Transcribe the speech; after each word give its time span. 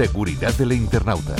Seguridad 0.00 0.54
del 0.54 0.72
internauta. 0.72 1.36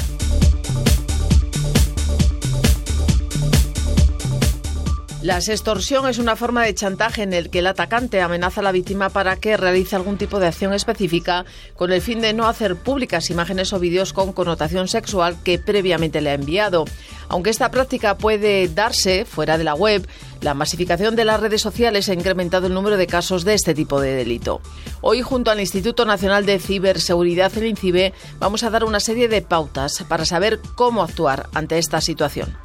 La 5.23 5.43
sextorsión 5.43 6.08
es 6.08 6.17
una 6.17 6.34
forma 6.34 6.65
de 6.65 6.75
chantaje 6.75 7.23
en 7.23 7.34
el 7.34 7.50
que 7.50 7.58
el 7.58 7.67
atacante 7.67 8.23
amenaza 8.23 8.62
a 8.62 8.64
la 8.64 8.73
víctima 8.73 9.11
para 9.11 9.37
que 9.37 9.59
realice 9.59 9.95
algún 9.95 10.16
tipo 10.16 10.41
de 10.41 10.46
acción 10.46 10.73
específica 10.73 11.45
con 11.77 11.93
el 11.93 12.00
fin 12.00 12.23
de 12.23 12.32
no 12.32 12.48
hacer 12.48 12.75
públicas 12.77 13.29
imágenes 13.29 13.75
o 13.75 13.79
vídeos 13.79 14.14
con 14.14 14.33
connotación 14.33 14.89
sexual 14.89 15.37
que 15.45 15.59
previamente 15.59 16.23
le 16.23 16.30
ha 16.30 16.35
enviado. 16.35 16.87
Aunque 17.29 17.51
esta 17.51 17.71
práctica 17.71 18.17
puede 18.17 18.67
darse 18.69 19.27
fuera 19.27 19.59
de 19.59 19.64
la 19.64 19.75
web, 19.75 20.09
la 20.41 20.55
masificación 20.55 21.17
de 21.17 21.27
las 21.27 21.39
redes 21.39 21.61
sociales 21.61 22.09
ha 22.09 22.14
incrementado 22.14 22.68
el 22.68 22.75
número 22.75 22.96
de 22.96 23.07
casos 23.07 23.45
de 23.45 23.52
este 23.52 23.75
tipo 23.75 24.00
de 24.00 24.14
delito. 24.14 24.62
Hoy, 25.02 25.21
junto 25.21 25.50
al 25.50 25.61
Instituto 25.61 26.07
Nacional 26.07 26.46
de 26.46 26.59
Ciberseguridad, 26.59 27.52
el 27.59 27.66
INCIBE, 27.66 28.14
vamos 28.39 28.62
a 28.62 28.71
dar 28.71 28.84
una 28.84 29.00
serie 29.00 29.29
de 29.29 29.43
pautas 29.43 30.03
para 30.09 30.25
saber 30.25 30.61
cómo 30.77 31.03
actuar 31.03 31.50
ante 31.53 31.77
esta 31.77 32.00
situación. 32.00 32.56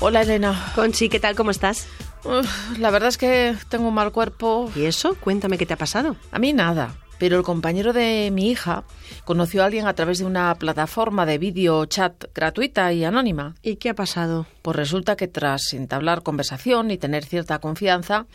Hola 0.00 0.22
Elena. 0.22 0.72
Conchi, 0.76 1.08
¿qué 1.08 1.18
tal? 1.18 1.34
¿Cómo 1.34 1.50
estás? 1.50 1.88
Uf, 2.24 2.78
la 2.78 2.90
verdad 2.90 3.08
es 3.08 3.18
que 3.18 3.56
tengo 3.68 3.88
un 3.88 3.94
mal 3.94 4.12
cuerpo. 4.12 4.70
¿Y 4.76 4.84
eso? 4.84 5.16
Cuéntame 5.16 5.58
qué 5.58 5.66
te 5.66 5.74
ha 5.74 5.78
pasado. 5.78 6.14
A 6.30 6.38
mí 6.38 6.52
nada. 6.52 6.94
Pero 7.18 7.36
el 7.36 7.42
compañero 7.42 7.92
de 7.92 8.30
mi 8.32 8.48
hija 8.48 8.84
conoció 9.24 9.62
a 9.62 9.66
alguien 9.66 9.88
a 9.88 9.94
través 9.94 10.18
de 10.18 10.24
una 10.24 10.54
plataforma 10.54 11.26
de 11.26 11.38
vídeo 11.38 11.84
chat 11.86 12.26
gratuita 12.32 12.92
y 12.92 13.02
anónima. 13.04 13.56
¿Y 13.60 13.76
qué 13.76 13.90
ha 13.90 13.94
pasado? 13.94 14.46
Pues 14.62 14.76
resulta 14.76 15.16
que 15.16 15.26
tras 15.26 15.72
entablar 15.72 16.22
conversación 16.22 16.92
y 16.92 16.98
tener 16.98 17.24
cierta 17.24 17.58
confianza, 17.58 18.26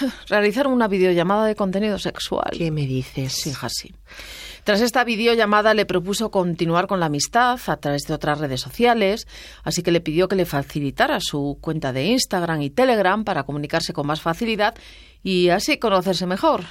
realizaron 0.28 0.72
una 0.72 0.88
videollamada 0.88 1.44
de 1.44 1.54
contenido 1.54 1.98
sexual. 1.98 2.50
¿Qué 2.56 2.70
me 2.70 2.86
dices? 2.86 3.34
Sí, 3.34 3.50
hija, 3.50 3.68
sí. 3.68 3.94
Tras 4.64 4.80
esta 4.80 5.04
videollamada 5.04 5.74
le 5.74 5.84
propuso 5.84 6.30
continuar 6.30 6.86
con 6.86 6.98
la 6.98 7.06
amistad 7.06 7.60
a 7.66 7.76
través 7.76 8.04
de 8.04 8.14
otras 8.14 8.38
redes 8.38 8.62
sociales, 8.62 9.28
así 9.62 9.82
que 9.82 9.92
le 9.92 10.00
pidió 10.00 10.26
que 10.26 10.36
le 10.36 10.46
facilitara 10.46 11.18
su 11.20 11.58
cuenta 11.60 11.92
de 11.92 12.06
Instagram 12.06 12.62
y 12.62 12.70
Telegram 12.70 13.24
para 13.24 13.42
comunicarse 13.42 13.92
con 13.92 14.06
más 14.06 14.22
facilidad 14.22 14.74
y 15.22 15.50
así 15.50 15.76
conocerse 15.76 16.24
mejor. 16.24 16.62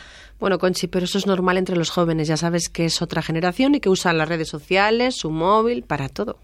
Bueno, 0.43 0.59
Conchi, 0.59 0.87
pero 0.87 1.05
eso 1.05 1.17
es 1.17 1.25
normal 1.25 1.55
entre 1.55 1.77
los 1.77 1.89
jóvenes. 1.89 2.27
Ya 2.27 2.35
sabes 2.35 2.67
que 2.67 2.83
es 2.83 3.01
otra 3.01 3.21
generación 3.21 3.75
y 3.75 3.79
que 3.79 3.87
usan 3.87 4.17
las 4.17 4.27
redes 4.27 4.49
sociales, 4.49 5.15
su 5.15 5.31
móvil, 5.31 5.83
para 5.83 6.09
todo. 6.09 6.37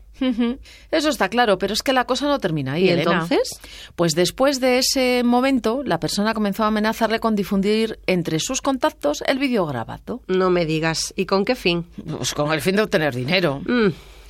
Eso 0.89 1.09
está 1.09 1.27
claro, 1.27 1.57
pero 1.57 1.73
es 1.73 1.83
que 1.83 1.91
la 1.91 2.05
cosa 2.05 2.25
no 2.25 2.39
termina 2.39 2.71
ahí. 2.71 2.85
¿Y 2.85 2.89
Elena. 2.91 3.11
entonces? 3.11 3.59
Pues 3.97 4.15
después 4.15 4.61
de 4.61 4.77
ese 4.77 5.23
momento, 5.25 5.83
la 5.83 5.99
persona 5.99 6.33
comenzó 6.33 6.63
a 6.63 6.67
amenazarle 6.67 7.19
con 7.19 7.35
difundir 7.35 7.99
entre 8.07 8.39
sus 8.39 8.61
contactos 8.61 9.21
el 9.27 9.37
vídeo 9.37 9.65
grabado. 9.65 10.21
No 10.27 10.49
me 10.49 10.65
digas. 10.65 11.13
¿Y 11.17 11.25
con 11.25 11.43
qué 11.43 11.55
fin? 11.55 11.85
Pues 12.07 12.33
con 12.33 12.53
el 12.53 12.61
fin 12.61 12.77
de 12.77 12.83
obtener 12.83 13.13
dinero. 13.13 13.61
Mm, 13.65 13.89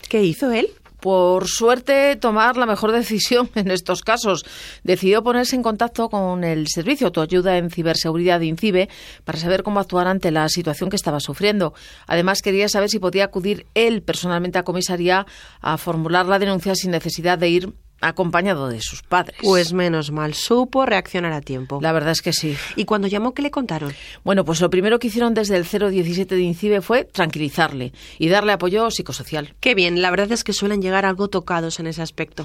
¿Qué 0.09 0.23
hizo 0.23 0.51
él? 0.51 0.69
Por 0.99 1.47
suerte, 1.47 2.15
tomar 2.15 2.57
la 2.57 2.65
mejor 2.65 2.91
decisión 2.91 3.49
en 3.55 3.71
estos 3.71 4.01
casos. 4.01 4.45
Decidió 4.83 5.23
ponerse 5.23 5.55
en 5.55 5.63
contacto 5.63 6.09
con 6.09 6.43
el 6.43 6.67
servicio 6.67 7.11
Tu 7.11 7.21
Ayuda 7.21 7.57
en 7.57 7.69
Ciberseguridad 7.69 8.39
de 8.39 8.47
INCIBE 8.47 8.89
para 9.23 9.37
saber 9.37 9.63
cómo 9.63 9.79
actuar 9.79 10.07
ante 10.07 10.31
la 10.31 10.47
situación 10.49 10.89
que 10.89 10.95
estaba 10.95 11.19
sufriendo. 11.19 11.73
Además, 12.07 12.41
quería 12.41 12.69
saber 12.69 12.89
si 12.89 12.99
podía 12.99 13.25
acudir 13.25 13.65
él 13.73 14.01
personalmente 14.01 14.59
a 14.59 14.63
comisaría 14.63 15.25
a 15.61 15.77
formular 15.77 16.25
la 16.25 16.39
denuncia 16.39 16.75
sin 16.75 16.91
necesidad 16.91 17.37
de 17.37 17.49
ir 17.49 17.73
acompañado 18.01 18.69
de 18.69 18.81
sus 18.81 19.01
padres. 19.01 19.37
Pues 19.41 19.73
menos 19.73 20.11
mal, 20.11 20.33
supo 20.33 20.85
reaccionar 20.85 21.33
a 21.33 21.41
tiempo. 21.41 21.79
La 21.81 21.91
verdad 21.91 22.11
es 22.11 22.21
que 22.21 22.33
sí. 22.33 22.55
¿Y 22.75 22.85
cuando 22.85 23.07
llamó, 23.07 23.33
qué 23.33 23.41
le 23.41 23.51
contaron? 23.51 23.93
Bueno, 24.23 24.45
pues 24.45 24.61
lo 24.61 24.69
primero 24.69 24.99
que 24.99 25.07
hicieron 25.07 25.33
desde 25.33 25.55
el 25.55 25.63
017 25.63 26.35
de 26.35 26.41
INCIBE 26.41 26.81
fue 26.81 27.05
tranquilizarle 27.05 27.93
y 28.17 28.29
darle 28.29 28.53
apoyo 28.53 28.89
psicosocial. 28.91 29.53
Qué 29.59 29.75
bien, 29.75 30.01
la 30.01 30.11
verdad 30.11 30.31
es 30.31 30.43
que 30.43 30.53
suelen 30.53 30.81
llegar 30.81 31.05
algo 31.05 31.27
tocados 31.27 31.79
en 31.79 31.87
ese 31.87 32.01
aspecto. 32.01 32.43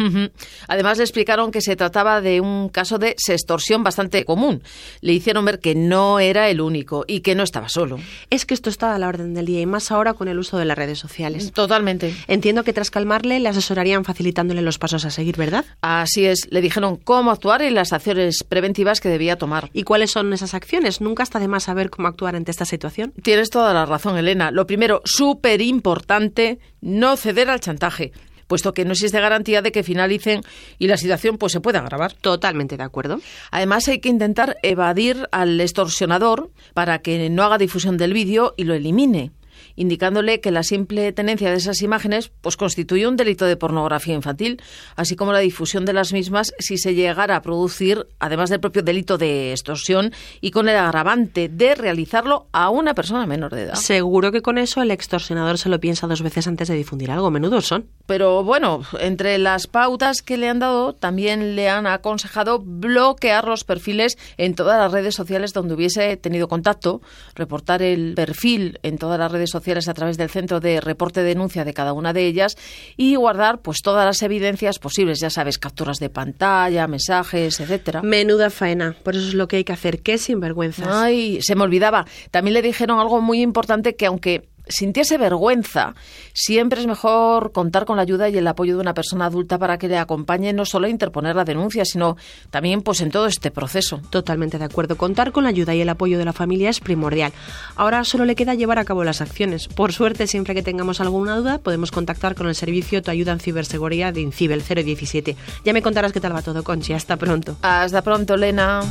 Además, 0.69 0.99
le 0.99 1.05
explicaron 1.05 1.51
que 1.51 1.61
se 1.61 1.77
trataba 1.77 2.21
de 2.21 2.41
un 2.41 2.69
caso 2.69 2.99
de 2.99 3.15
sextorsión 3.19 3.83
bastante 3.83 4.25
común. 4.25 4.63
Le 5.01 5.13
hicieron 5.13 5.45
ver 5.45 5.61
que 5.61 5.75
no 5.75 6.21
era 6.21 6.49
el 6.49 6.61
único 6.61 7.05
y 7.07 7.21
que 7.21 7.35
no 7.35 7.43
estaba 7.43 7.69
solo. 7.69 7.99
Es 8.31 8.47
que 8.47 8.55
esto 8.55 8.71
está 8.71 8.95
a 8.95 8.99
la 8.99 9.09
orden 9.09 9.35
del 9.35 9.47
día 9.47 9.61
y 9.61 9.67
más 9.67 9.91
ahora 9.91 10.15
con 10.15 10.29
el 10.29 10.39
uso 10.39 10.59
de 10.59 10.65
las 10.65 10.77
redes 10.77 10.99
sociales. 10.99 11.53
Totalmente. 11.53 12.15
Entiendo 12.29 12.65
que 12.65 12.73
tras 12.73 12.91
calmarle 12.91 13.41
le 13.41 13.49
asesorarían 13.49 14.05
facilitándole 14.05 14.63
los 14.63 14.79
pasos 14.79 15.05
a 15.05 15.11
seguir, 15.11 15.37
¿verdad? 15.45 15.65
Así 15.81 16.25
es, 16.25 16.49
le 16.51 16.61
dijeron 16.61 16.97
cómo 16.97 17.31
actuar 17.31 17.63
y 17.63 17.71
las 17.71 17.93
acciones 17.93 18.45
preventivas 18.45 19.01
que 19.01 19.09
debía 19.09 19.37
tomar. 19.37 19.71
¿Y 19.73 19.83
cuáles 19.83 20.11
son 20.11 20.33
esas 20.33 20.55
acciones? 20.55 21.01
Nunca 21.01 21.23
está 21.23 21.39
de 21.39 21.49
más 21.49 21.65
saber 21.65 21.91
cómo 21.91 22.09
actuar 22.09 22.35
ante 22.37 22.51
esta 22.51 22.65
situación. 22.65 23.13
Tienes 23.23 23.51
toda 23.51 23.75
la 23.75 23.87
razón, 23.87 24.17
Elena. 24.17 24.51
Lo 24.51 24.67
primero, 24.67 25.03
súper 25.05 25.61
importante, 25.61 26.59
no 26.81 27.17
ceder 27.17 27.51
al 27.51 27.61
chantaje, 27.61 28.13
puesto 28.47 28.73
que 28.73 28.85
no 28.85 28.93
existe 28.93 29.21
garantía 29.21 29.61
de 29.61 29.73
que 29.73 29.83
finalicen 29.83 30.41
y 30.79 30.87
la 30.87 30.97
situación 30.97 31.37
pues 31.37 31.53
se 31.53 31.61
pueda 31.61 31.81
agravar. 31.81 32.15
Totalmente 32.15 32.77
de 32.77 32.85
acuerdo. 32.85 33.21
Además, 33.51 33.87
hay 33.89 34.01
que 34.01 34.09
intentar 34.09 34.57
evadir 34.63 35.29
al 35.31 35.61
extorsionador 35.61 36.51
para 36.73 37.01
que 37.01 37.29
no 37.29 37.43
haga 37.43 37.59
difusión 37.59 37.97
del 37.97 38.15
vídeo 38.15 38.55
y 38.57 38.65
lo 38.65 38.75
elimine 38.75 39.33
indicándole 39.77 40.41
que 40.41 40.51
la 40.51 40.63
simple 40.63 41.13
tenencia 41.13 41.51
de 41.51 41.57
esas 41.57 41.83
imágenes 41.83 42.31
pues 42.41 42.57
constituye 42.57 43.07
un 43.07 43.17
delito 43.17 43.47
de 43.47 43.57
pornografía 43.57 44.15
infantil, 44.15 44.61
así 44.97 45.17
como 45.17 45.33
la 45.33 45.39
difusión 45.41 45.85
de 45.85 45.93
las 45.93 46.13
mismas 46.13 46.53
si 46.59 46.79
se 46.79 46.95
llegara 46.95 47.37
a 47.37 47.43
producir, 47.43 48.07
además 48.19 48.51
del 48.51 48.61
propio 48.61 48.83
delito 48.83 49.19
de 49.19 49.53
extorsión, 49.53 50.13
y 50.41 50.51
con 50.51 50.69
el 50.69 50.77
agravante 50.77 51.49
de 51.49 51.75
realizarlo 51.75 52.47
a 52.53 52.71
una 52.71 52.95
persona 52.95 53.27
menor 53.27 53.55
de 53.55 53.63
edad. 53.63 53.75
Seguro 53.75 54.33
que 54.33 54.43
con 54.43 54.59
eso 54.59 54.83
el 54.83 54.91
extorsionador 54.91 55.59
se 55.59 55.69
lo 55.69 55.81
piensa 55.81 56.07
dos 56.07 56.23
veces 56.23 56.47
antes 56.47 56.69
de 56.69 56.75
difundir 56.75 57.11
algo. 57.11 57.31
Menudos 57.31 57.67
son. 57.67 57.87
Pero 58.07 58.45
bueno, 58.45 58.83
entre 59.01 59.39
las 59.39 59.67
pautas 59.67 60.23
que 60.23 60.37
le 60.37 60.49
han 60.49 60.59
dado, 60.59 60.95
también 60.95 61.57
le 61.57 61.69
han 61.69 61.87
aconsejado 61.87 62.61
bloquear 62.61 63.47
los 63.47 63.65
perfiles 63.65 64.19
en 64.37 64.55
todas 64.55 64.79
las 64.79 64.93
redes 64.93 65.15
sociales 65.15 65.53
donde 65.53 65.75
hubiese 65.75 66.17
tenido 66.17 66.49
contacto, 66.49 67.01
reportar 67.35 67.83
el 67.83 68.15
perfil 68.15 68.79
en 68.83 68.99
todas 68.99 69.19
las 69.19 69.33
redes 69.33 69.44
sociales 69.51 69.89
a 69.89 69.95
través 69.95 70.17
del 70.17 70.31
centro 70.31 70.61
de 70.61 70.81
reporte 70.81 71.23
denuncia 71.23 71.65
de 71.65 71.75
cada 71.75 71.93
una 71.93 72.13
de 72.13 72.27
ellas 72.27 72.57
y 72.97 73.17
guardar 73.17 73.61
pues 73.61 73.79
todas 73.83 74.05
las 74.05 74.23
evidencias 74.23 74.79
posibles, 74.79 75.21
ya 75.21 75.31
sabes, 75.31 75.59
capturas 75.59 75.99
de 75.99 76.11
pantalla, 76.11 76.87
mensajes, 76.87 77.61
etcétera. 77.61 78.03
Menuda 78.03 78.51
faena. 78.51 78.97
Por 79.03 79.17
eso 79.17 79.29
es 79.29 79.35
lo 79.35 79.49
que 79.49 79.57
hay 79.57 79.65
que 79.65 79.73
hacer. 79.73 80.03
Qué 80.03 80.19
sinvergüenzas. 80.19 80.89
Ay, 80.89 81.41
se 81.43 81.55
me 81.55 81.63
olvidaba. 81.63 82.07
También 82.31 82.55
le 82.55 82.63
dijeron 82.63 83.01
algo 83.01 83.21
muy 83.21 83.41
importante 83.43 83.97
que 83.97 84.07
aunque 84.07 84.54
sintiese 84.69 85.19
vergüenza, 85.19 85.95
siempre 86.33 86.81
es 86.81 86.87
mejor 86.87 87.53
contar 87.53 87.85
con 87.85 87.97
la 87.97 88.03
ayuda 88.03 88.29
y 88.29 88.39
el 88.39 88.47
apoyo 88.47 88.75
de 88.75 88.81
una 88.81 88.95
persona 88.95 89.27
adulta 89.27 89.59
para 89.59 89.79
que 89.79 89.89
le 89.89 89.99
acompañe 89.99 90.53
no 90.53 90.65
solo 90.65 90.87
a 90.87 90.91
interponer 90.91 91.37
la 91.37 91.45
denuncia, 91.45 91.85
sino 91.85 92.17
también 92.51 92.83
pues 92.83 93.01
en 93.01 93.11
todo 93.11 93.27
este 93.27 93.51
proceso. 93.51 94.01
Totalmente 94.11 94.59
de 94.59 94.65
acuerdo. 94.65 94.97
Contar 94.97 95.33
con 95.33 95.45
la 95.45 95.51
ayuda 95.51 95.75
y 95.75 95.81
el 95.81 95.89
apoyo 95.89 96.19
de 96.19 96.25
la 96.25 96.33
familia 96.33 96.71
es 96.71 96.81
primordial. 96.81 97.33
Ahora 97.77 98.05
solo 98.05 98.25
le 98.25 98.35
queda 98.35 98.55
llevar 98.55 98.79
a 98.79 98.85
cabo 98.85 99.05
las 99.05 99.21
acciones. 99.21 99.69
Por 99.69 99.93
suerte, 99.93 100.27
siempre 100.27 100.55
que 100.55 100.63
tengamos 100.63 101.01
alguna 101.01 101.37
duda, 101.37 101.59
podemos 101.59 101.91
contactar 101.91 102.35
con 102.35 102.49
el 102.49 102.55
servicio 102.55 103.03
Tu 103.03 103.11
Ayuda 103.11 103.33
en 103.33 103.41
Ciberseguridad 103.41 104.13
de 104.13 104.21
INCIBE, 104.21 104.55
el 104.55 104.63
017. 104.63 105.37
Ya 105.65 105.73
me 105.73 105.83
contarás 105.83 106.13
qué 106.13 106.21
tal 106.21 106.35
va 106.35 106.43
todo, 106.43 106.63
Conchi. 106.63 106.93
Hasta 106.93 107.17
pronto. 107.17 107.57
Hasta 107.63 108.03
pronto, 108.03 108.37
Lena. 108.37 108.83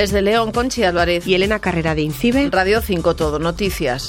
Desde 0.00 0.22
León, 0.22 0.50
Conchi 0.50 0.82
Álvarez. 0.82 1.26
Y 1.26 1.34
Elena 1.34 1.58
Carrera 1.58 1.94
de 1.94 2.00
INCIBE. 2.00 2.48
Radio 2.50 2.80
5 2.80 3.16
Todo, 3.16 3.38
noticias. 3.38 4.08